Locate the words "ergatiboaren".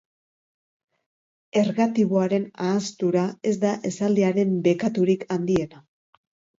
1.61-2.49